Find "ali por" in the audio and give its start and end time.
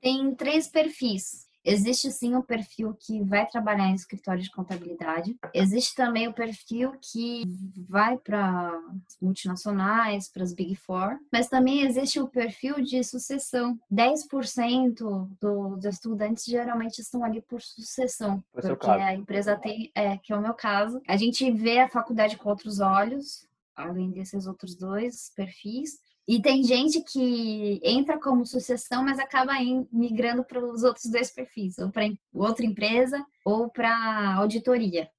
17.22-17.60